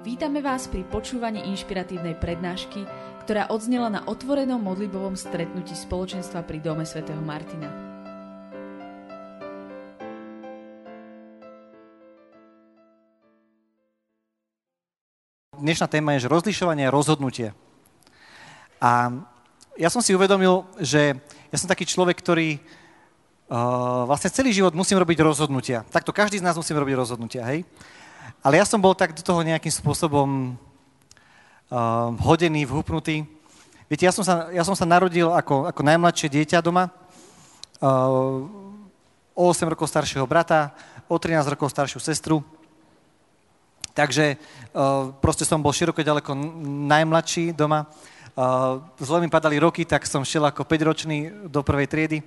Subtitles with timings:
[0.00, 2.88] Vítame vás pri počúvaní inšpiratívnej prednášky,
[3.20, 7.68] ktorá odznela na otvorenom modlibovom stretnutí spoločenstva pri Dome svätého Martina.
[15.60, 17.52] Dnešná téma je, že rozlišovanie a rozhodnutie.
[18.80, 19.20] A
[19.76, 21.12] ja som si uvedomil, že
[21.52, 25.84] ja som taký človek, ktorý uh, vlastne celý život musím robiť rozhodnutia.
[25.92, 27.68] Takto každý z nás musí robiť rozhodnutia, hej?
[28.40, 30.56] Ale ja som bol tak do toho nejakým spôsobom
[31.68, 33.28] uh, hodený, vhupnutý.
[33.84, 36.88] Viete, ja som sa, ja som sa narodil ako, ako najmladšie dieťa doma.
[37.84, 38.48] Uh,
[39.36, 40.72] o 8 rokov staršieho brata,
[41.04, 42.40] o 13 rokov staršiu sestru.
[43.92, 44.40] Takže
[44.72, 46.32] uh, proste som bol široko ďaleko
[46.88, 47.92] najmladší doma.
[48.32, 52.18] Uh, zle mi padali roky, tak som šiel ako 5-ročný do prvej triedy.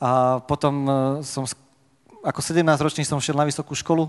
[0.00, 1.44] A potom uh, som
[2.24, 4.08] ako 17-ročný som šiel na vysokú školu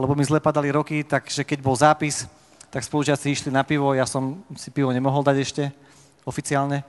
[0.00, 2.26] lebo mi zle padali roky, takže keď bol zápis,
[2.74, 5.62] tak spolužiaci išli na pivo, ja som si pivo nemohol dať ešte
[6.26, 6.82] oficiálne.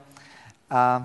[0.66, 0.98] A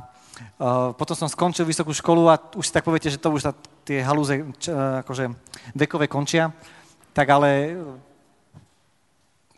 [0.58, 3.52] uh, potom som skončil vysokú školu a už si tak poviete, že to už tá,
[3.86, 5.30] tie halúze č, akože
[5.78, 6.50] vekové končia.
[7.14, 7.78] Tak ale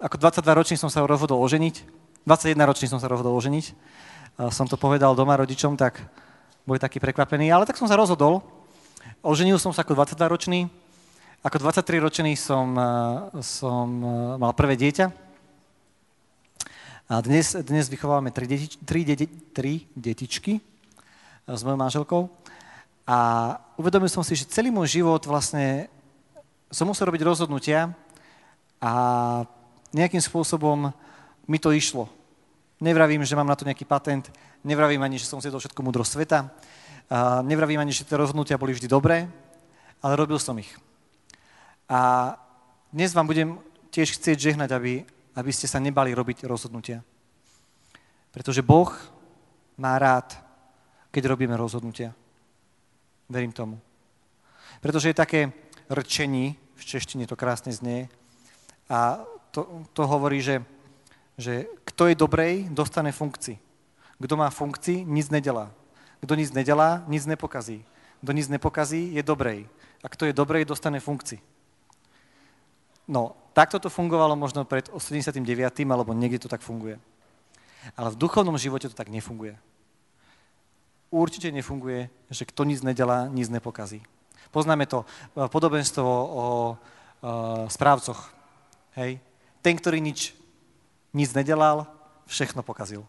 [0.04, 1.76] ako 22 ročný som sa rozhodol oženiť,
[2.28, 3.72] 21 ročný som sa rozhodol oženiť.
[4.52, 6.04] Som to povedal doma rodičom, tak
[6.68, 8.44] boli takí prekvapení, ale tak som sa rozhodol.
[9.24, 10.60] Oženil som sa ako 22 ročný,
[11.44, 12.88] ako 23-ročný som, eh,
[13.44, 15.12] som eh, mal prvé dieťa
[17.12, 20.64] a dnes, dnes vychovávame tri, deti, tri, deti, tri detičky eh,
[21.52, 22.22] s mojou manželkou
[23.04, 23.18] a
[23.76, 25.92] uvedomil som si, že celý môj život vlastne
[26.72, 27.92] som musel robiť rozhodnutia
[28.80, 28.92] a
[29.92, 30.96] nejakým spôsobom
[31.44, 32.08] mi to išlo.
[32.80, 34.32] Nevravím, že mám na to nejaký patent,
[34.64, 36.50] nevravím ani, že som do všetko múdro sveta,
[37.46, 39.28] nevravím ani, že tie rozhodnutia boli vždy dobré,
[40.02, 40.72] ale robil som ich.
[41.94, 42.34] A
[42.90, 43.62] dnes vám budem
[43.94, 45.06] tiež chcieť žehnať, aby,
[45.38, 47.06] aby ste sa nebali robiť rozhodnutia.
[48.34, 48.90] Pretože Boh
[49.78, 50.34] má rád,
[51.14, 52.18] keď robíme rozhodnutia.
[53.30, 53.78] Verím tomu.
[54.82, 55.54] Pretože je také
[55.86, 58.10] rčení, v češtine to krásne znie,
[58.90, 59.22] a
[59.54, 60.66] to, to hovorí, že,
[61.38, 63.62] že kto je dobrej, dostane funkcii.
[64.18, 65.70] Kto má funkcii, nic nedelá.
[66.26, 67.86] Kto nic nedelá, nic nepokazí.
[68.26, 69.70] Kto nic nepokazí, je dobrej.
[70.02, 71.53] A kto je dobrej, dostane funkcii.
[73.08, 75.44] No, takto to fungovalo možno pred 89.
[75.88, 77.00] alebo niekde to tak funguje.
[78.00, 79.60] Ale v duchovnom živote to tak nefunguje.
[81.14, 84.02] Určite nefunguje, že kto nic nedelá, nic nepokazí.
[84.50, 86.46] Poznáme to eh, podobenstvo o,
[87.24, 88.30] uh, správcoch.
[88.98, 89.18] Hej?
[89.64, 90.36] Ten, ktorý nič,
[91.16, 91.88] nic nedelal,
[92.28, 93.06] všechno pokazil.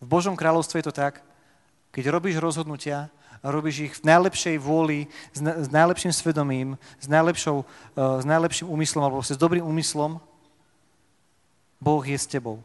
[0.00, 1.24] V Božom kráľovstve je to tak,
[1.90, 3.08] keď robíš rozhodnutia,
[3.46, 6.68] robíš ich v najlepšej vôli, s, na, s najlepším svedomím,
[6.98, 10.18] s, najlepšou, uh, s najlepším úmyslom alebo s dobrým úmyslom,
[11.80, 12.64] Boh je s tebou.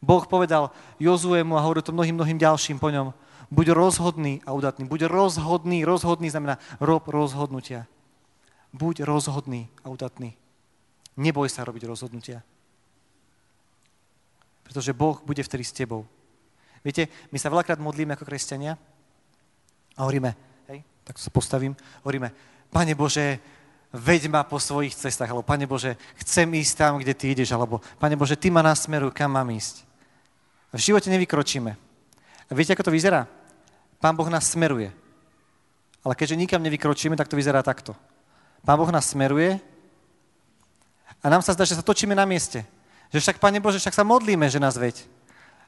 [0.00, 3.12] Boh povedal Jozuemu a hovoril to mnohým, mnohým ďalším po ňom,
[3.52, 4.88] buď rozhodný a udatný.
[4.88, 7.84] Buď rozhodný, rozhodný znamená rob rozhodnutia.
[8.72, 10.32] Buď rozhodný a udatný.
[11.20, 12.40] Neboj sa robiť rozhodnutia.
[14.64, 16.08] Pretože Boh bude vtedy s tebou.
[16.80, 18.72] Viete, my sa veľakrát modlíme ako kresťania
[19.96, 20.32] a hovoríme,
[20.72, 22.32] hej, tak sa postavím, hovoríme,
[22.72, 23.36] Pane Bože,
[23.92, 27.84] veď ma po svojich cestách, alebo Pane Bože, chcem ísť tam, kde Ty ideš, alebo
[28.00, 29.84] Pane Bože, Ty ma nasmeruj, kam mám ísť.
[30.70, 31.74] V živote nevykročíme.
[32.46, 33.26] A viete, ako to vyzerá?
[34.00, 34.94] Pán Boh nás smeruje.
[36.00, 37.92] Ale keďže nikam nevykročíme, tak to vyzerá takto.
[38.64, 39.60] Pán Boh nás smeruje
[41.20, 42.64] a nám sa zdá, že sa točíme na mieste.
[43.12, 45.04] Že však, Pane Bože, však sa modlíme, že nás veď.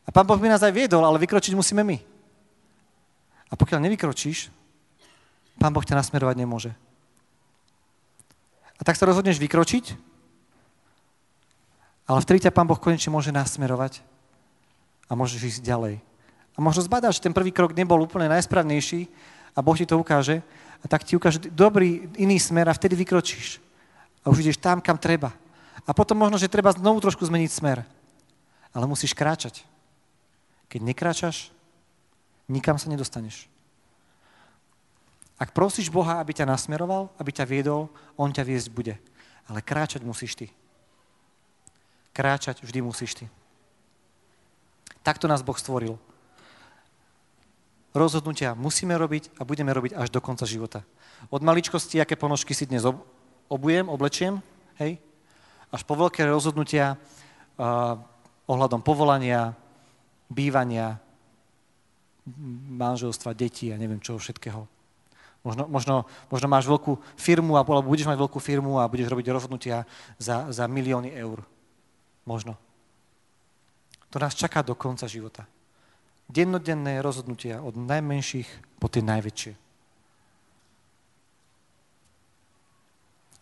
[0.06, 1.98] A Pán Boh by nás aj viedol, ale vykročiť musíme my.
[3.50, 4.50] A pokiaľ nevykročíš,
[5.60, 6.72] Pán Boh ťa nasmerovať nemôže.
[8.80, 9.94] A tak sa rozhodneš vykročiť,
[12.08, 14.02] ale vtedy ťa Pán Boh konečne môže nasmerovať
[15.06, 15.94] a môžeš ísť ďalej.
[16.52, 19.06] A možno zbadáš, že ten prvý krok nebol úplne najsprávnejší
[19.54, 20.42] a Boh ti to ukáže
[20.82, 23.62] a tak ti ukáže dobrý iný smer a vtedy vykročíš.
[24.26, 25.30] A už ideš tam, kam treba.
[25.86, 27.82] A potom možno, že treba znovu trošku zmeniť smer.
[28.74, 29.62] Ale musíš kráčať.
[30.72, 31.52] Keď nekráčaš,
[32.48, 33.52] nikam sa nedostaneš.
[35.36, 38.96] Ak prosíš Boha, aby ťa nasmeroval, aby ťa viedol, On ťa viesť bude.
[39.52, 40.48] Ale kráčať musíš ty.
[42.16, 43.28] Kráčať vždy musíš ty.
[45.04, 46.00] Takto nás Boh stvoril.
[47.92, 50.80] Rozhodnutia musíme robiť a budeme robiť až do konca života.
[51.28, 52.88] Od maličkosti, aké ponožky si dnes
[53.52, 54.40] obujem, oblečiem,
[54.80, 54.96] hej,
[55.68, 58.00] až po veľké rozhodnutia uh,
[58.48, 59.52] ohľadom povolania,
[60.32, 60.98] bývania,
[62.72, 64.64] manželstva, detí a neviem čoho všetkého.
[65.42, 69.82] Možno, možno, možno máš veľkú firmu alebo budeš mať veľkú firmu a budeš robiť rozhodnutia
[70.14, 71.42] za, za milióny eur.
[72.22, 72.54] Možno.
[74.14, 75.42] To nás čaká do konca života.
[76.30, 79.52] Dennodenné rozhodnutia od najmenších po tie najväčšie.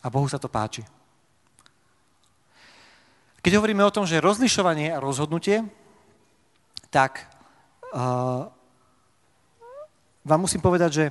[0.01, 0.81] A Bohu sa to páči.
[3.45, 5.65] Keď hovoríme o tom, že rozlišovanie a rozhodnutie,
[6.91, 7.25] tak
[7.95, 8.45] uh,
[10.21, 11.05] vám musím povedať, že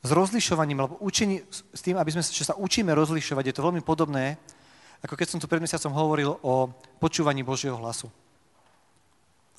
[0.00, 3.80] s rozlišovaním, alebo učení, s tým, aby sme, že sa učíme rozlišovať, je to veľmi
[3.84, 4.36] podobné,
[5.00, 6.68] ako keď som tu pred mesiacom hovoril o
[7.00, 8.08] počúvaní Božieho hlasu.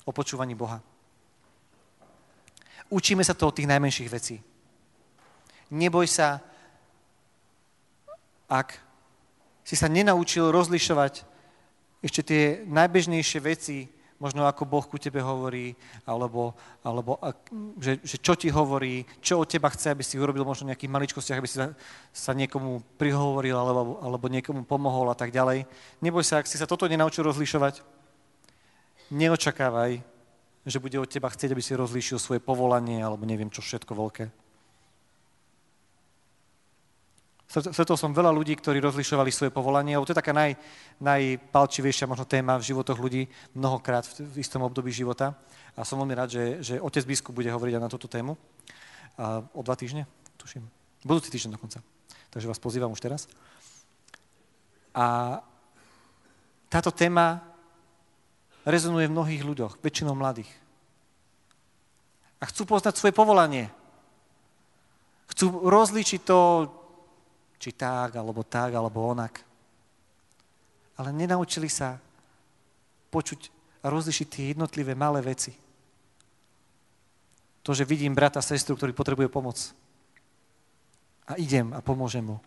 [0.04, 0.82] O počúvaní Boha.
[2.90, 4.36] Učíme sa to od tých najmenších vecí.
[5.72, 6.42] Neboj sa,
[8.50, 8.76] ak
[9.64, 11.24] si sa nenaučil rozlišovať
[12.02, 13.86] ešte tie najbežnejšie veci,
[14.22, 15.74] možno ako Boh ku tebe hovorí,
[16.06, 16.54] alebo,
[16.86, 17.18] alebo
[17.82, 21.42] že, že čo ti hovorí, čo od teba chce, aby si urobil možno nejakých maličkostiach,
[21.42, 21.74] aby si sa,
[22.14, 25.66] sa niekomu prihovoril, alebo, alebo niekomu pomohol a tak ďalej.
[25.98, 27.82] Neboj sa, ak si sa toto nenaučil rozlišovať,
[29.10, 29.98] neočakávaj,
[30.62, 34.41] že bude od teba chcieť, aby si rozlíšil svoje povolanie, alebo neviem čo všetko veľké.
[37.52, 40.56] Stretol som veľa ľudí, ktorí rozlišovali svoje povolanie, lebo to je taká naj,
[41.04, 45.36] najpalčivejšia možno téma v životoch ľudí mnohokrát v, istom období života.
[45.76, 48.40] A som veľmi rád, že, že otec biskup bude hovoriť aj na túto tému.
[49.20, 50.08] A o dva týždne,
[50.40, 50.64] tuším.
[51.04, 51.84] Budúci týždeň dokonca.
[52.32, 53.28] Takže vás pozývam už teraz.
[54.96, 55.36] A
[56.72, 57.44] táto téma
[58.64, 60.48] rezonuje v mnohých ľuďoch, väčšinou mladých.
[62.40, 63.68] A chcú poznať svoje povolanie.
[65.28, 66.40] Chcú rozlíčiť to,
[67.62, 69.38] či tak, alebo tak, alebo onak.
[70.98, 72.02] Ale nenaučili sa
[73.14, 75.54] počuť a rozlišiť tie jednotlivé malé veci.
[77.62, 79.70] To, že vidím brata, sestru, ktorý potrebuje pomoc.
[81.30, 82.42] A idem a pomôžem mu.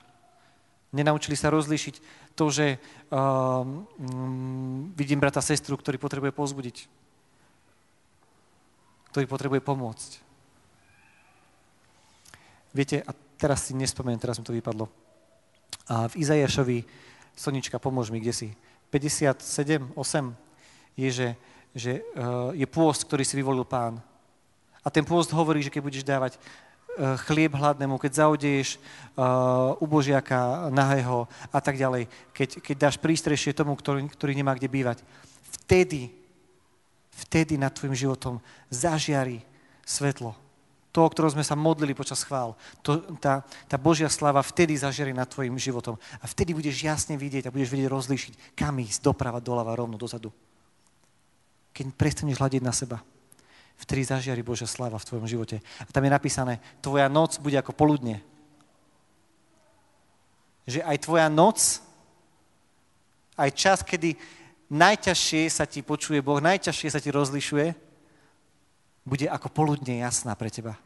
[0.91, 1.95] Nenaučili sa rozlišiť
[2.35, 2.75] to, že
[3.07, 6.77] um, um, vidím brata, sestru, ktorý potrebuje pozbudiť.
[9.15, 10.11] Ktorý potrebuje pomôcť.
[12.75, 15.04] Viete, a teraz si nespomeniem, teraz mi to vypadlo.
[15.85, 16.81] A v Izajašovi,
[17.35, 18.49] Sonička, pomôž mi, kde si?
[18.89, 20.33] 57, 8
[20.95, 21.29] je, že,
[21.75, 23.99] že uh, je pôst, ktorý si vyvolil pán.
[24.81, 30.71] A ten pôst hovorí, že keď budeš dávať uh, chlieb hladnému, keď zaudeješ uh, ubožiaka
[30.71, 35.03] nahého a tak ďalej, keď, keď dáš prístrešie tomu, ktorý, ktorý nemá kde bývať,
[35.59, 36.07] vtedy,
[37.27, 38.39] vtedy nad tvojim životom
[38.71, 39.43] zažiari
[39.83, 40.44] svetlo
[40.95, 42.55] to, o ktorom sme sa modlili počas chvál.
[42.87, 45.99] To, tá, tá Božia sláva vtedy zažerie nad tvojim životom.
[46.23, 50.31] A vtedy budeš jasne vidieť a budeš vedieť rozlíšiť, kam ísť, doprava, doľava, rovno, dozadu.
[51.75, 53.03] Keď prestaneš hľadiť na seba,
[53.75, 55.59] vtedy zažiari Božia sláva v tvojom živote.
[55.83, 58.23] A tam je napísané, tvoja noc bude ako poludne.
[60.63, 61.83] Že aj tvoja noc,
[63.35, 64.15] aj čas, kedy
[64.71, 67.75] najťažšie sa ti počuje Boh, najťažšie sa ti rozlišuje,
[69.03, 70.79] bude ako poludne jasná pre teba.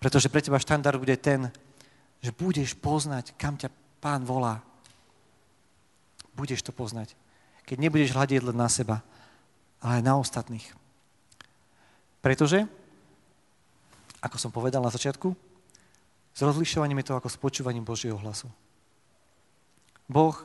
[0.00, 1.48] Pretože pre teba štandard bude ten,
[2.20, 4.60] že budeš poznať, kam ťa pán volá.
[6.36, 7.16] Budeš to poznať.
[7.64, 9.02] Keď nebudeš hľadiť len na seba,
[9.80, 10.66] ale aj na ostatných.
[12.20, 12.66] Pretože,
[14.20, 15.34] ako som povedal na začiatku,
[16.36, 18.52] s rozlišovaním je to ako s počúvaním Božieho hlasu.
[20.04, 20.36] Boh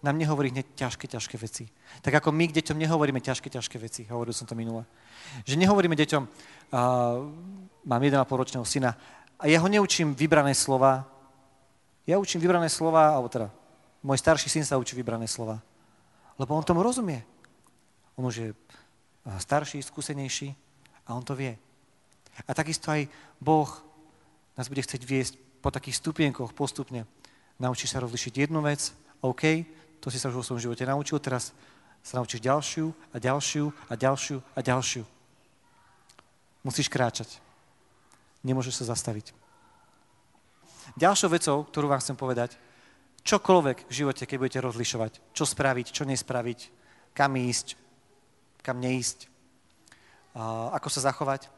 [0.00, 1.68] nám nehovorí hneď ťažké, ťažké veci.
[2.00, 4.88] Tak ako my k deťom nehovoríme ťažké, ťažké veci, hovoril som to minule.
[5.44, 6.30] Že nehovoríme deťom, uh,
[7.84, 8.96] mám 1,5 ročného syna
[9.36, 11.04] a ja ho neučím vybrané slova,
[12.08, 13.52] ja učím vybrané slova, alebo teda
[14.00, 15.60] môj starší syn sa učí vybrané slova.
[16.40, 17.20] Lebo on tomu rozumie.
[18.16, 18.48] On už je
[19.36, 20.56] starší, skúsenejší
[21.04, 21.52] a on to vie.
[22.48, 23.04] A takisto aj
[23.36, 23.68] Boh
[24.56, 27.04] nás bude chcieť viesť po takých stupienkoch postupne.
[27.60, 29.68] Naučíš sa rozlišiť jednu vec, OK,
[30.00, 31.52] to si sa už vo svojom živote naučil, teraz
[32.00, 35.04] sa naučíš ďalšiu a ďalšiu a ďalšiu a ďalšiu.
[36.64, 37.40] Musíš kráčať.
[38.40, 39.36] Nemôžeš sa zastaviť.
[40.96, 42.56] Ďalšou vecou, ktorú vám chcem povedať,
[43.22, 46.60] čokoľvek v živote, keď budete rozlišovať, čo spraviť, čo nespraviť,
[47.12, 47.76] kam ísť,
[48.64, 49.28] kam neísť,
[50.72, 51.52] ako sa zachovať.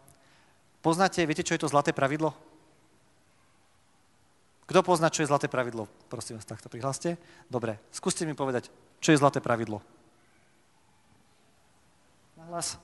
[0.83, 2.35] Poznáte, viete, čo je to zlaté pravidlo?
[4.67, 5.91] Kto pozná, čo je zlaté pravidlo?
[6.07, 7.19] Prosím vás, takto prihláste.
[7.51, 8.71] Dobre, skúste mi povedať,
[9.03, 9.83] čo je zlaté pravidlo.
[12.43, 12.79] hlas.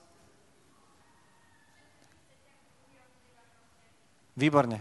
[4.39, 4.79] Výborne.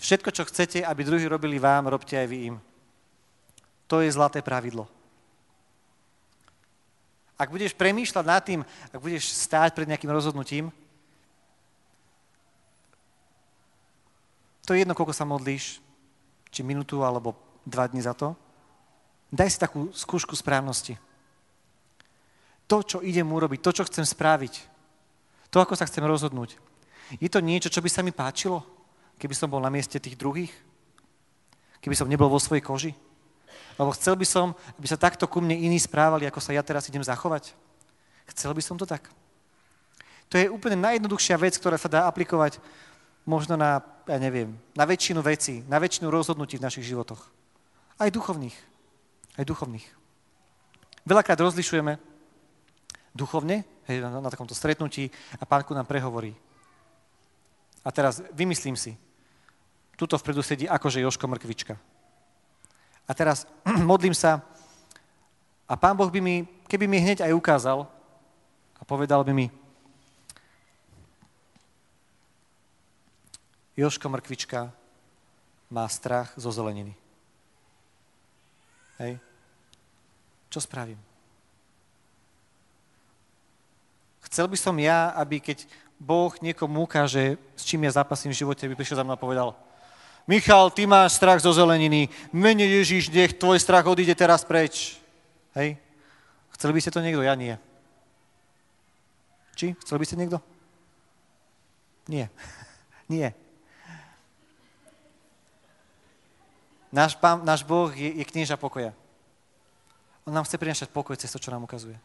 [0.00, 2.56] Všetko, čo chcete, aby druhí robili vám, robte aj vy im.
[3.86, 4.88] To je zlaté pravidlo.
[7.36, 10.72] Ak budeš premýšľať nad tým, ak budeš stáť pred nejakým rozhodnutím,
[14.64, 15.83] To je jedno, koľko sa modlíš,
[16.54, 17.34] či minútu alebo
[17.66, 18.38] dva dní za to.
[19.34, 20.94] Daj si takú skúšku správnosti.
[22.70, 24.54] To, čo idem urobiť, to, čo chcem spraviť,
[25.50, 26.56] to, ako sa chcem rozhodnúť,
[27.18, 28.62] je to niečo, čo by sa mi páčilo,
[29.18, 30.54] keby som bol na mieste tých druhých?
[31.82, 32.92] Keby som nebol vo svojej koži?
[33.76, 36.88] Lebo chcel by som, aby sa takto ku mne iní správali, ako sa ja teraz
[36.88, 37.52] idem zachovať.
[38.32, 39.10] Chcel by som to tak.
[40.32, 42.56] To je úplne najjednoduchšia vec, ktorá sa dá aplikovať
[43.24, 47.20] možno na, ja neviem, na väčšinu vecí, na väčšinu rozhodnutí v našich životoch.
[47.96, 48.56] Aj duchovných.
[49.40, 49.84] Aj duchovných.
[51.04, 52.00] Veľakrát rozlišujeme
[53.14, 56.34] duchovne, hej, na, na takomto stretnutí a pánku nám prehovorí.
[57.84, 58.96] A teraz vymyslím si,
[59.94, 61.74] tuto vpredu sedí akože Joško Mrkvička.
[63.04, 63.46] A teraz
[63.90, 64.42] modlím sa
[65.64, 67.88] a pán Boh by mi, keby mi hneď aj ukázal
[68.76, 69.46] a povedal by mi,
[73.74, 74.70] Joško Mrkvička
[75.70, 76.94] má strach zo zeleniny.
[79.02, 79.18] Hej?
[80.50, 80.98] Čo spravím?
[84.30, 85.66] Chcel by som ja, aby keď
[85.98, 89.54] Boh niekomu ukáže, s čím ja zápasím v živote, by prišiel za mnou a povedal,
[90.24, 94.96] Michal, ty máš strach zo zeleniny, mene Ježiš, nech tvoj strach odíde teraz preč.
[95.52, 95.76] Hej?
[96.56, 97.20] Chceli by ste to niekto?
[97.20, 97.54] Ja nie.
[99.52, 99.76] Či?
[99.84, 100.40] Chcel by ste niekto?
[102.08, 102.32] Nie.
[103.12, 103.36] nie.
[106.94, 108.94] Náš, pán, náš Boh je, je knieža pokoja.
[110.22, 111.98] On nám chce prinašať pokoj cez to, čo nám ukazuje.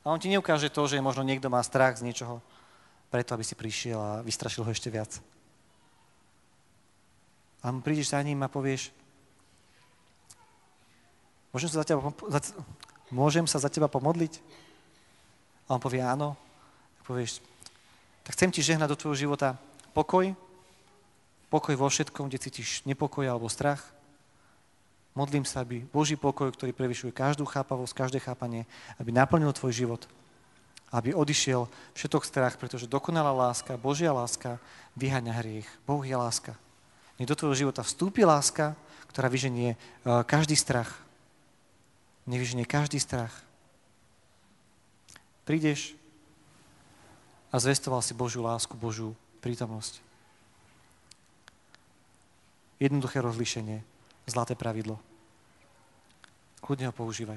[0.00, 2.40] A on ti neukáže to, že možno niekto má strach z niečoho,
[3.12, 5.20] preto, aby si prišiel a vystrašil ho ešte viac.
[7.60, 8.88] A mu prídeš za ním a povieš,
[11.52, 12.00] môžem sa za teba,
[13.12, 14.40] môžem sa za teba pomodliť?
[15.68, 16.40] A on povie áno.
[16.98, 17.44] Tak povieš,
[18.24, 19.60] tak chcem ti žehnať do tvojho života
[19.92, 20.32] pokoj,
[21.52, 23.92] pokoj vo všetkom, kde cítiš nepokoj alebo strach,
[25.12, 28.64] Modlím sa, aby Boží pokoj, ktorý prevyšuje každú chápavosť, každé chápanie,
[28.96, 30.02] aby naplnil tvoj život.
[30.88, 34.56] Aby odišiel všetok strach, pretože dokonalá láska, Božia láska
[34.96, 35.68] vyháňa hriech.
[35.84, 36.56] Boh je láska.
[37.20, 38.72] Nech do tvojho života vstúpi láska,
[39.12, 39.78] ktorá vyženie e,
[40.24, 40.96] každý strach.
[42.24, 43.32] Nech vyženie každý strach.
[45.44, 45.92] Prídeš
[47.52, 49.12] a zvestoval si Božiu lásku, Božiu
[49.44, 50.00] prítomnosť.
[52.80, 53.91] Jednoduché rozlíšenie
[54.32, 54.96] zlaté pravidlo.
[56.64, 57.36] Kľudne ho používaj.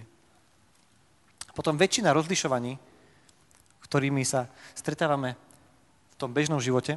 [1.51, 2.79] Potom väčšina rozlišovaní,
[3.83, 5.35] ktorými sa stretávame
[6.11, 6.95] v tom bežnom živote,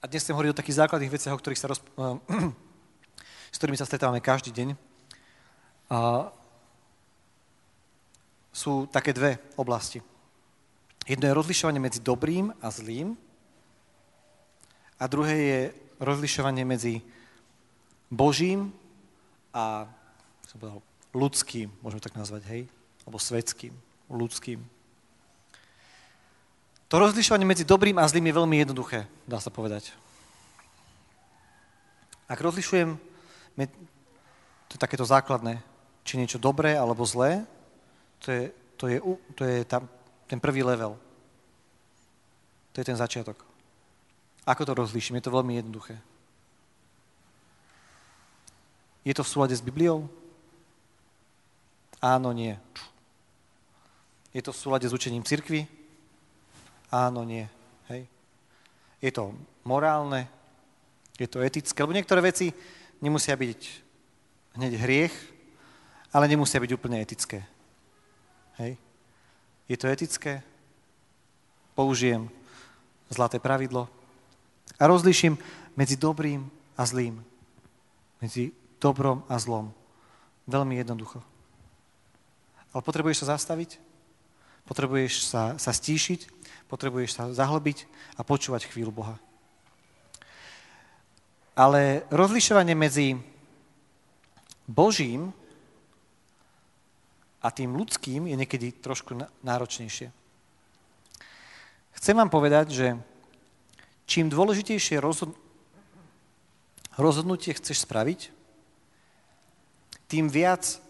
[0.00, 1.80] a dnes chcem hovoriť o takých základných veciach, o ktorých sa roz...
[3.52, 4.68] s ktorými sa stretávame každý deň.
[5.92, 6.32] A
[8.48, 10.00] sú také dve oblasti.
[11.04, 13.12] Jedno je rozlišovanie medzi dobrým a zlým
[15.00, 15.60] a druhé je
[15.96, 17.00] rozlišovanie medzi
[18.12, 18.68] Božím
[19.56, 19.88] a
[20.44, 20.84] som povedal,
[21.16, 22.62] ľudským, môžeme tak nazvať, hej?
[23.08, 23.72] Alebo svetským,
[24.12, 24.60] ľudským.
[26.90, 29.94] To rozlišovanie medzi dobrým a zlým je veľmi jednoduché, dá sa povedať.
[32.30, 32.98] Ak rozlišujem,
[34.70, 35.58] to je takéto základné,
[36.06, 37.42] či niečo dobré alebo zlé,
[38.22, 38.42] to je,
[38.78, 38.98] to je,
[39.34, 39.88] to je tam,
[40.30, 40.94] ten prvý level.
[42.70, 43.49] To je ten začiatok.
[44.48, 45.16] Ako to rozlíšim?
[45.20, 46.00] Je to veľmi jednoduché.
[49.04, 50.08] Je to v súlade s Bibliou?
[52.00, 52.56] Áno, nie.
[54.32, 55.68] Je to v súlade s učením cirkvy?
[56.92, 57.48] Áno, nie.
[57.88, 58.08] Hej.
[59.00, 59.32] Je to
[59.64, 60.28] morálne?
[61.20, 61.76] Je to etické?
[61.84, 62.52] Lebo niektoré veci
[63.00, 63.60] nemusia byť
[64.56, 65.14] hneď hriech,
[66.12, 67.44] ale nemusia byť úplne etické.
[68.60, 68.76] Hej.
[69.68, 70.42] Je to etické?
[71.76, 72.28] Použijem
[73.08, 73.99] zlaté pravidlo
[74.80, 75.36] a rozliším
[75.76, 77.20] medzi dobrým a zlým.
[78.24, 79.76] Medzi dobrom a zlom.
[80.48, 81.20] Veľmi jednoducho.
[82.72, 83.76] Ale potrebuješ sa zastaviť,
[84.64, 86.32] potrebuješ sa, sa stíšiť,
[86.72, 87.84] potrebuješ sa zahlbiť
[88.16, 89.16] a počúvať chvíľu Boha.
[91.52, 93.20] Ale rozlišovanie medzi
[94.64, 95.34] Božím
[97.42, 100.08] a tým ľudským je niekedy trošku náročnejšie.
[102.00, 102.86] Chcem vám povedať, že
[104.10, 105.38] čím dôležitejšie rozhod-
[106.98, 108.34] rozhodnutie chceš spraviť,
[110.10, 110.82] tým viac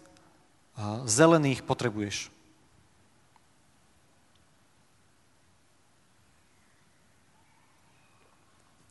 [1.05, 2.33] zelených potrebuješ.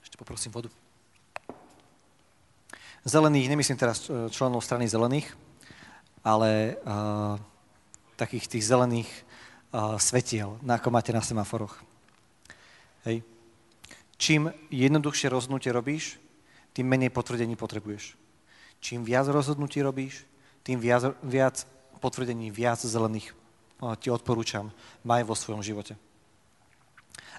[0.07, 0.71] Ešte poprosím vodu.
[3.03, 5.33] Zelených, nemyslím teraz e, členov strany zelených,
[6.21, 7.41] ale uh,
[8.21, 9.09] takých tých zelených
[9.73, 11.81] uh, svetiel, ako máte na semaforoch.
[13.09, 13.25] Hej.
[14.21, 16.21] Čím jednoduchšie rozhodnutie robíš,
[16.77, 18.21] tým menej potvrdení potrebuješ.
[18.85, 20.29] Čím viac rozhodnutí robíš,
[20.61, 21.65] tým viac, viac
[22.05, 23.33] potvrdení, viac zelených
[23.97, 24.69] ti odporúčam,
[25.09, 25.97] maj vo svojom živote.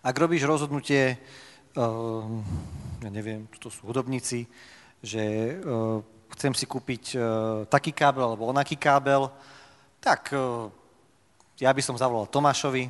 [0.02, 1.22] Ak robíš rozhodnutie,
[1.78, 2.26] uh,
[3.06, 4.50] ja neviem, to sú hudobníci,
[5.06, 5.22] že
[5.62, 6.02] uh,
[6.34, 7.22] chcem si kúpiť uh,
[7.70, 9.30] taký kábel alebo onaký kábel,
[10.02, 10.34] tak
[11.62, 12.90] ja by som zavolal Tomášovi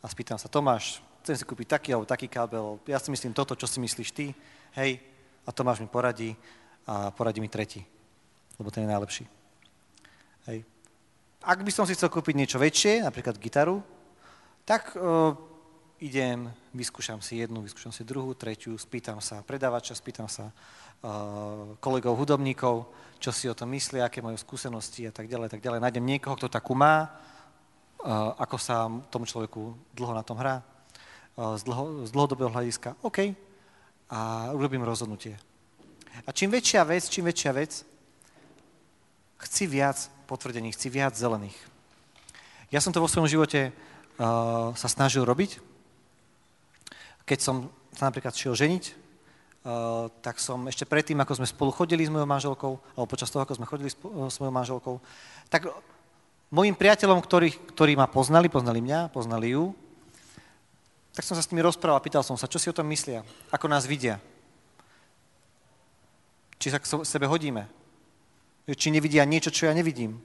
[0.00, 3.58] a spýtam sa, Tomáš, chcem si kúpiť taký alebo taký kábel, ja si myslím toto,
[3.58, 4.32] čo si myslíš ty,
[4.78, 5.00] hej,
[5.44, 6.36] a Tomáš mi poradí
[6.84, 7.84] a poradí mi tretí,
[8.60, 9.24] lebo ten je najlepší.
[10.48, 10.64] Hej.
[11.44, 13.80] Ak by som si chcel kúpiť niečo väčšie, napríklad gitaru,
[14.68, 15.32] tak uh,
[16.00, 22.16] idem, vyskúšam si jednu, vyskúšam si druhú, tretiu, spýtam sa predávača, spýtam sa uh, kolegov
[22.20, 25.80] hudobníkov, čo si o tom myslia, aké majú skúsenosti a tak ďalej, tak ďalej.
[25.80, 27.08] Nájdem niekoho, kto takú má,
[28.04, 30.60] uh, ako sa tomu človeku dlho na tom hrá,
[31.38, 33.30] z, dlho, z dlhodobého hľadiska, OK,
[34.10, 35.38] a urobím rozhodnutie.
[36.26, 37.86] A čím väčšia vec, čím väčšia vec,
[39.38, 41.54] chci viac potvrdení, chci viac zelených.
[42.74, 45.62] Ja som to vo svojom živote uh, sa snažil robiť.
[47.22, 52.02] Keď som sa napríklad šiel ženiť, uh, tak som ešte predtým, ako sme spolu chodili
[52.02, 54.94] s mojou manželkou, alebo počas toho, ako sme chodili s mojou manželkou,
[55.48, 55.70] tak
[56.50, 59.70] mojim priateľom, ktorí, ktorí ma poznali, poznali mňa, poznali ju,
[61.18, 63.66] tak som sa s nimi rozprával, pýtal som sa, čo si o tom myslia, ako
[63.66, 64.22] nás vidia.
[66.62, 67.66] Či sa k sebe hodíme.
[68.70, 70.22] Či nevidia niečo, čo ja nevidím.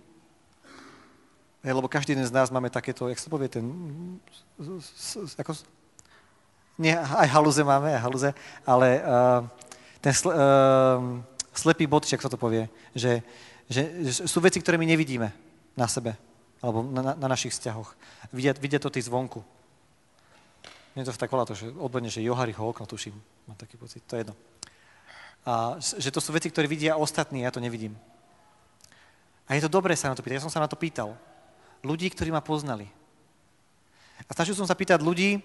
[1.66, 3.66] Hej, lebo každý jeden z nás máme takéto, jak sa povie, ten...
[5.42, 5.58] Ako,
[6.78, 8.30] nie, aj haluze máme, aj haluze,
[8.62, 9.42] ale uh,
[9.98, 10.38] ten sl, uh,
[11.58, 13.26] slepý bod, či sa to povie, že,
[13.66, 13.82] že,
[14.14, 15.34] že sú veci, ktoré my nevidíme
[15.74, 16.14] na sebe,
[16.62, 17.98] alebo na, na našich vzťahoch.
[18.30, 19.42] Vidia, vidia to tí zvonku.
[20.94, 23.18] Mne to tak volá to, že odborne, že Johari ho okno, tuším.
[23.50, 24.36] Mám taký pocit, to je jedno.
[25.44, 27.98] A, že to sú veci, ktoré vidia ostatní, ja to nevidím.
[29.50, 30.38] A je to dobré sa na to pýtať.
[30.40, 31.18] Ja som sa na to pýtal.
[31.84, 32.88] Ľudí, ktorí ma poznali.
[34.24, 35.42] A snažil som sa pýtať ľudí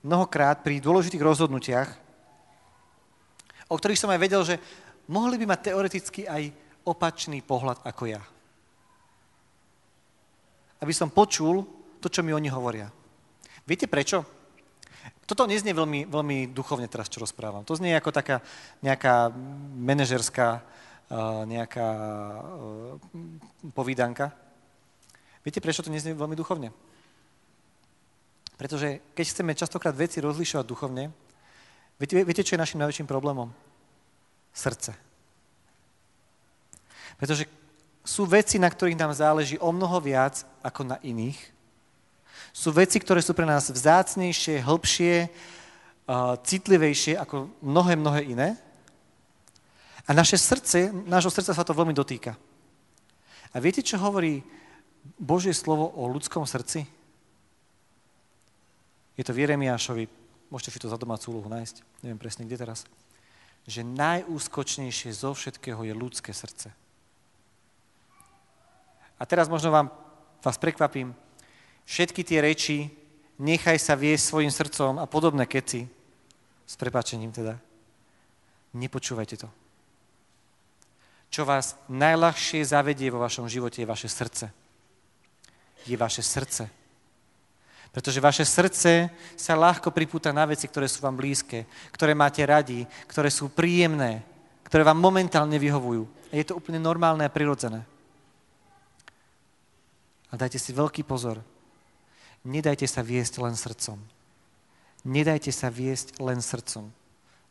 [0.00, 1.88] mnohokrát pri dôležitých rozhodnutiach,
[3.68, 4.56] o ktorých som aj vedel, že
[5.10, 6.52] mohli by mať teoreticky aj
[6.84, 8.22] opačný pohľad ako ja.
[10.80, 11.64] Aby som počul
[12.00, 12.92] to, čo mi oni hovoria.
[13.64, 14.43] Viete prečo?
[15.24, 17.64] Toto neznie veľmi, veľmi duchovne teraz, čo rozprávam.
[17.64, 18.44] To znie ako taká
[18.84, 19.32] nejaká
[19.80, 20.60] manažerská
[21.44, 21.88] nejaká
[23.76, 24.32] povídanka.
[25.44, 26.72] Viete, prečo to neznie veľmi duchovne?
[28.56, 31.12] Pretože keď chceme častokrát veci rozlišovať duchovne,
[32.00, 33.52] viete, viete čo je našim najväčším problémom?
[34.54, 34.94] Srdce.
[37.20, 37.44] Pretože
[38.04, 41.53] sú veci, na ktorých nám záleží o mnoho viac ako na iných
[42.54, 45.26] sú veci, ktoré sú pre nás vzácnejšie, hĺbšie,
[46.46, 48.48] citlivejšie ako mnohé, mnohé iné.
[50.06, 52.38] A naše srdce, nášho srdca sa to veľmi dotýka.
[53.50, 54.46] A viete, čo hovorí
[55.18, 56.86] Božie slovo o ľudskom srdci?
[59.18, 60.06] Je to v Jeremiášovi,
[60.46, 62.86] môžete si to za domácu úlohu nájsť, neviem presne kde teraz,
[63.66, 66.70] že najúskočnejšie zo všetkého je ľudské srdce.
[69.18, 69.88] A teraz možno vám,
[70.42, 71.16] vás prekvapím,
[71.84, 72.78] všetky tie reči,
[73.38, 75.86] nechaj sa viesť svojim srdcom a podobné keci,
[76.64, 77.60] s prepačením teda,
[78.74, 79.48] nepočúvajte to.
[81.34, 84.54] Čo vás najľahšie zavedie vo vašom živote je vaše srdce.
[85.82, 86.70] Je vaše srdce.
[87.90, 92.86] Pretože vaše srdce sa ľahko pripúta na veci, ktoré sú vám blízke, ktoré máte radi,
[93.06, 94.22] ktoré sú príjemné,
[94.66, 96.06] ktoré vám momentálne vyhovujú.
[96.30, 97.86] A je to úplne normálne a prirodzené.
[100.30, 101.38] A dajte si veľký pozor,
[102.44, 103.98] nedajte sa viesť len srdcom.
[105.04, 106.88] Nedajte sa viesť len srdcom.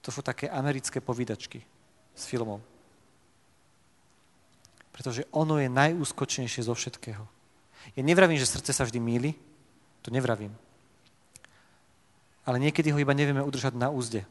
[0.01, 1.61] To sú také americké povídačky
[2.13, 2.61] s filmov.
[4.93, 7.25] Pretože ono je najúskočnejšie zo všetkého.
[7.97, 9.31] Ja nevravím, že srdce sa vždy míli,
[10.05, 10.53] to nevravím.
[12.45, 14.25] Ale niekedy ho iba nevieme udržať na úzde.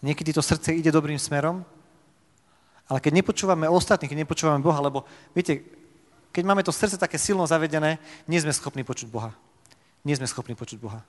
[0.00, 1.64] Niekedy to srdce ide dobrým smerom,
[2.86, 5.02] ale keď nepočúvame ostatných, keď nepočúvame Boha, lebo
[5.34, 5.66] viete,
[6.36, 7.96] keď máme to srdce také silno zavedené,
[8.28, 9.32] nie sme schopní počuť Boha.
[10.04, 11.00] Nie sme schopní počuť Boha.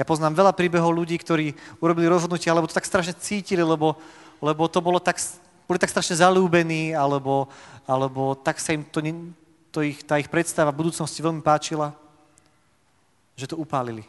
[0.00, 4.00] Ja poznám veľa príbehov ľudí, ktorí urobili rozhodnutie, alebo to tak strašne cítili, lebo,
[4.40, 5.20] lebo to bolo tak,
[5.68, 7.52] boli tak strašne zalúbení, alebo,
[7.84, 9.04] alebo tak sa im to,
[9.68, 11.92] to ich, tá ich predstava v budúcnosti veľmi páčila,
[13.36, 14.08] že to upálili.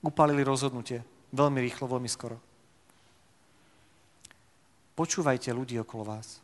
[0.00, 1.04] Upálili rozhodnutie.
[1.36, 2.40] Veľmi rýchlo, veľmi skoro.
[4.96, 6.40] Počúvajte ľudí okolo vás.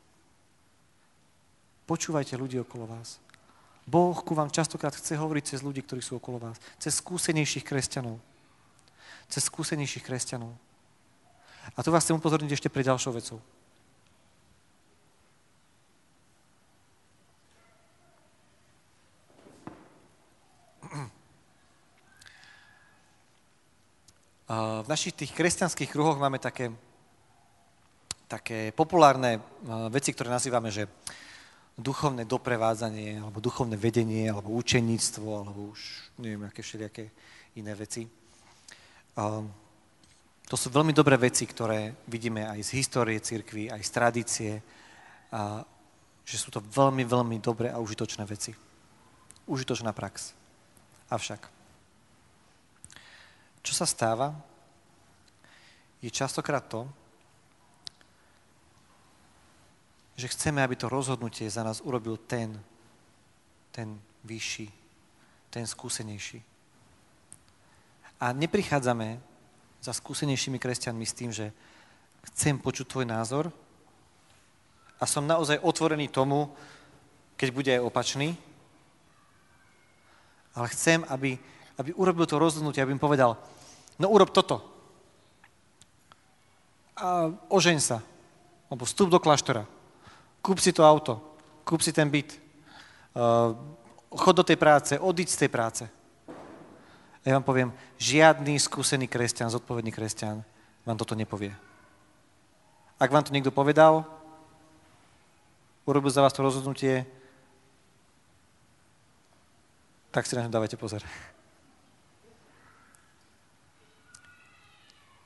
[1.87, 3.23] Počúvajte ľudí okolo vás.
[3.87, 6.59] Boh ku vám častokrát chce hovoriť cez ľudí, ktorí sú okolo vás.
[6.83, 8.19] Cez skúsenejších kresťanov.
[9.31, 10.51] Cez skúsenejších kresťanov.
[11.75, 13.39] A tu vás chcem upozorniť ešte pre ďalšou vecou.
[24.47, 26.71] V našich tých kresťanských kruhoch máme také,
[28.31, 29.43] také populárne
[29.91, 30.87] veci, ktoré nazývame, že
[31.77, 35.81] duchovné doprevádzanie, alebo duchovné vedenie, alebo učeníctvo, alebo už
[36.25, 37.05] neviem, aké všelijaké
[37.61, 38.09] iné veci.
[40.47, 44.53] To sú veľmi dobré veci, ktoré vidíme aj z histórie cirkvi, aj z tradície,
[45.33, 45.61] a
[46.25, 48.57] že sú to veľmi, veľmi dobré a užitočné veci.
[49.47, 50.33] Užitočná prax.
[51.07, 51.39] Avšak,
[53.63, 54.35] čo sa stáva,
[56.03, 56.87] je častokrát to,
[60.17, 62.57] že chceme, aby to rozhodnutie za nás urobil ten,
[63.69, 64.73] ten vyšší,
[65.53, 66.41] ten skúsenejší.
[68.21, 69.21] A neprichádzame
[69.85, 71.53] za skúsenejšími kresťanmi s tým, že
[72.33, 73.53] chcem počuť tvoj názor
[74.97, 76.49] a som naozaj otvorený tomu,
[77.37, 78.33] keď bude aj opačný,
[80.57, 81.37] ale chcem, aby,
[81.77, 83.37] aby urobil to rozhodnutie, aby im povedal,
[84.01, 84.65] no urob toto.
[86.97, 88.01] A ožeň sa,
[88.73, 89.76] alebo vstup do kláštora
[90.47, 91.19] kúp si to auto,
[91.67, 92.39] kúp si ten byt,
[93.19, 93.51] uh,
[94.15, 95.85] chod do tej práce, odiť z tej práce.
[97.19, 100.47] A ja vám poviem, žiadny skúsený kresťan, zodpovedný kresťan
[100.87, 101.51] vám toto nepovie.
[103.03, 104.07] Ak vám to niekto povedal,
[105.83, 107.03] urobil za vás to rozhodnutie,
[110.15, 111.03] tak si na to dávajte pozor.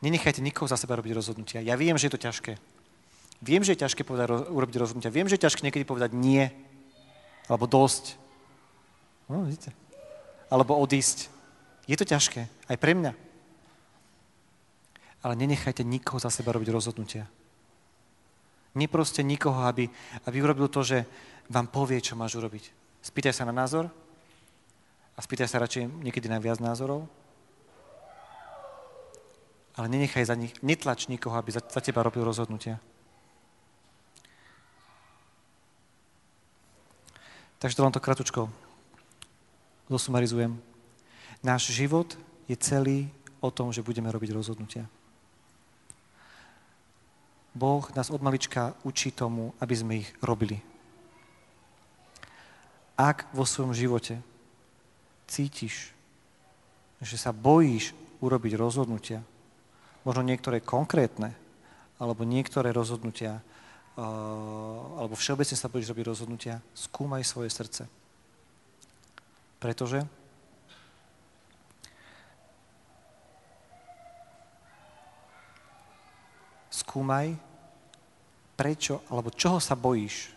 [0.00, 1.60] Nenechajte nikoho za seba robiť rozhodnutia.
[1.60, 2.56] Ja viem, že je to ťažké.
[3.40, 5.08] Viem, že je ťažké povedať, urobiť rozhodnutia.
[5.12, 6.52] Viem, že je ťažké niekedy povedať nie,
[7.48, 8.20] alebo dosť.
[9.32, 9.72] No, vidíte.
[10.52, 11.32] Alebo odísť.
[11.88, 13.12] Je to ťažké, aj pre mňa.
[15.24, 17.26] Ale nenechajte nikoho za seba robiť rozhodnutia.
[18.76, 19.90] Neproste nikoho, aby,
[20.28, 21.08] aby urobil to, že
[21.50, 22.70] vám povie, čo máš urobiť.
[23.02, 23.90] Spýtaj sa na názor
[25.16, 27.08] a spýtaj sa radšej niekedy na viac názorov.
[29.74, 32.78] Ale nenechaj za nich, netlač nikoho, aby za, za teba robil rozhodnutia.
[37.60, 38.48] Takže to len to kratučko
[39.92, 40.56] zosumarizujem.
[41.44, 42.16] Náš život
[42.48, 43.12] je celý
[43.44, 44.88] o tom, že budeme robiť rozhodnutia.
[47.52, 50.62] Boh nás od malička učí tomu, aby sme ich robili.
[52.96, 54.22] Ak vo svojom živote
[55.28, 55.92] cítiš,
[57.02, 57.92] že sa bojíš
[58.24, 59.20] urobiť rozhodnutia,
[60.06, 61.36] možno niektoré konkrétne,
[62.00, 63.44] alebo niektoré rozhodnutia,
[64.00, 67.84] alebo všeobecne sa budeš robiť rozhodnutia, skúmaj svoje srdce.
[69.60, 70.00] Pretože
[76.72, 77.36] skúmaj,
[78.56, 80.32] prečo, alebo čoho sa bojíš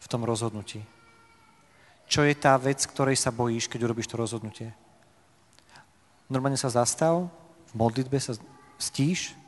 [0.00, 0.82] v tom rozhodnutí.
[2.10, 4.74] Čo je tá vec, ktorej sa bojíš, keď urobíš to rozhodnutie?
[6.26, 7.30] Normálne sa zastav,
[7.70, 8.34] v modlitbe sa
[8.82, 9.38] stíš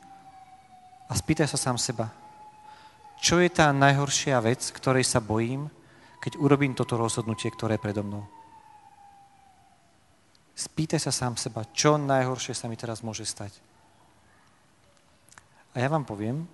[1.13, 2.09] a spýtaj sa sám seba,
[3.21, 5.69] čo je tá najhoršia vec, ktorej sa bojím,
[6.17, 8.25] keď urobím toto rozhodnutie, ktoré je predo mnou.
[10.57, 13.53] Spýtaj sa sám seba, čo najhoršie sa mi teraz môže stať.
[15.77, 16.49] A ja vám poviem,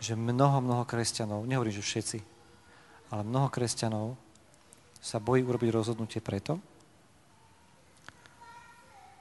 [0.00, 2.18] že mnoho, mnoho kresťanov, nehovorím, že všetci,
[3.12, 4.16] ale mnoho kresťanov
[5.04, 6.56] sa bojí urobiť rozhodnutie preto,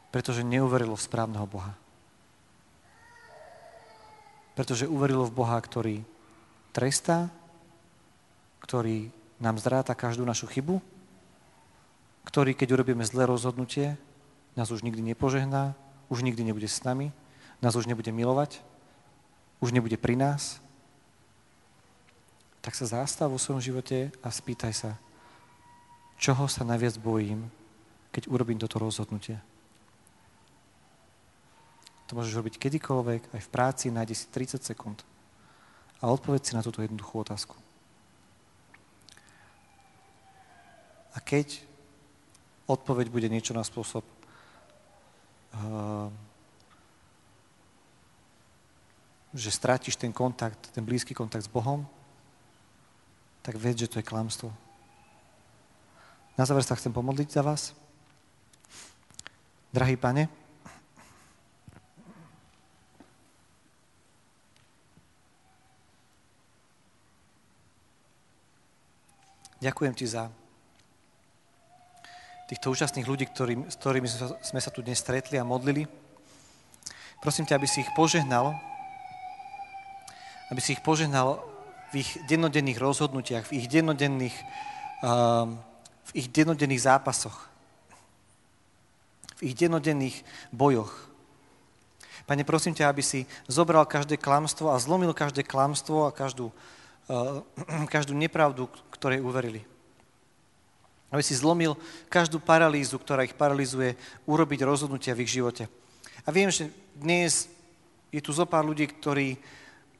[0.07, 1.82] pretože neuverilo v správneho Boha
[4.53, 6.05] pretože uverilo v Boha, ktorý
[6.73, 7.29] trestá,
[8.61, 9.09] ktorý
[9.41, 10.79] nám zráta každú našu chybu,
[12.23, 13.99] ktorý, keď urobíme zlé rozhodnutie,
[14.55, 15.75] nás už nikdy nepožehná,
[16.07, 17.11] už nikdy nebude s nami,
[17.59, 18.61] nás už nebude milovať,
[19.59, 20.63] už nebude pri nás,
[22.63, 24.91] tak sa zástav vo svojom živote a spýtaj sa,
[26.15, 27.51] čoho sa najviac bojím,
[28.15, 29.35] keď urobím toto rozhodnutie.
[32.13, 35.01] To môžeš robiť kedykoľvek, aj v práci, nájdi si 30 sekúnd
[35.97, 37.57] a odpoveď si na túto jednoduchú otázku.
[41.09, 41.57] A keď
[42.69, 44.05] odpoveď bude niečo na spôsob
[45.57, 46.13] uh,
[49.33, 51.81] že strátiš ten kontakt, ten blízky kontakt s Bohom,
[53.41, 54.53] tak vedz, že to je klamstvo.
[56.37, 57.73] Na záver sa chcem pomodliť za vás.
[59.73, 60.42] Drahý pane,
[69.63, 70.27] Ďakujem ti za
[72.51, 74.11] týchto úžasných ľudí, ktorý, s ktorými
[74.43, 75.87] sme sa tu dnes stretli a modlili.
[77.23, 78.59] Prosím ťa, aby si ich požehnal,
[80.51, 81.39] aby si ich požehnal
[81.95, 84.35] v ich dennodenných rozhodnutiach, v ich dennodenných,
[86.03, 87.47] v ich dennodenných zápasoch,
[89.39, 90.91] v ich dennodenných bojoch.
[92.27, 96.51] Pane, prosím ťa, aby si zobral každé klamstvo a zlomil každé klamstvo a každú,
[97.93, 99.61] každú nepravdu, ktorej uverili.
[101.13, 101.77] Aby si zlomil
[102.09, 103.93] každú paralýzu, ktorá ich paralizuje,
[104.25, 105.69] urobiť rozhodnutia v ich živote.
[106.25, 107.51] A viem, že dnes
[108.09, 109.37] je tu zo pár ľudí, ktorí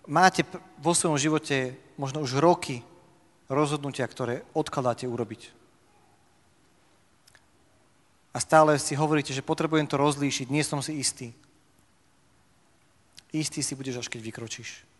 [0.07, 0.45] máte
[0.81, 2.81] vo svojom živote možno už roky
[3.51, 5.53] rozhodnutia, ktoré odkladáte urobiť.
[8.33, 11.29] A stále si hovoríte, že potrebujem to rozlíšiť, nie som si istý.
[13.29, 14.92] Istý si budeš, až keď vykročíš.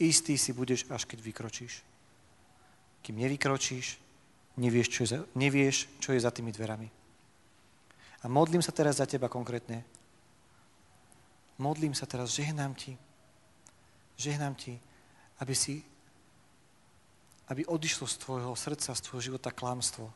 [0.00, 1.84] Istý si budeš, až keď vykročíš.
[3.02, 3.98] Kým nevykročíš,
[4.56, 6.88] nevieš, čo je za, nevieš, čo je za tými dverami.
[8.22, 9.82] A modlím sa teraz za teba konkrétne.
[11.58, 12.94] Modlím sa teraz, žehnám ti,
[14.16, 14.78] žehnám ti,
[15.42, 15.82] aby si,
[17.50, 20.06] aby odišlo z tvojho srdca, z tvojho života klamstvo.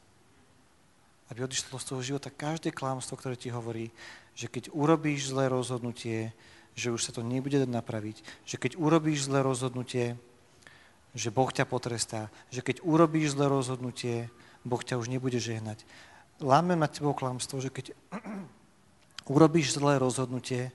[1.26, 3.90] Aby odišlo z tvojho života každé klamstvo, ktoré ti hovorí,
[4.38, 6.30] že keď urobíš zlé rozhodnutie,
[6.76, 10.20] že už sa to nebude dať napraviť, že keď urobíš zlé rozhodnutie,
[11.16, 14.28] že Boh ťa potrestá, že keď urobíš zlé rozhodnutie,
[14.60, 15.88] Boh ťa už nebude žehnať.
[16.44, 17.96] Láme na tebou klamstvo, že keď
[19.34, 20.68] urobíš zlé rozhodnutie,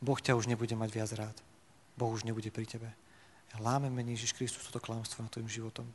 [0.00, 1.36] Boh ťa už nebude mať viac rád.
[2.00, 2.88] Boh už nebude pri tebe.
[3.56, 5.88] Lámeme Ježiš Kristus toto klamstvo na tvojim životom.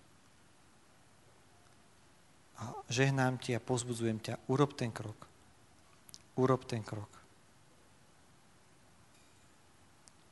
[2.58, 5.30] A žehnám ti a pozbudzujem ťa, urob ten krok.
[6.38, 7.21] Urob ten krok.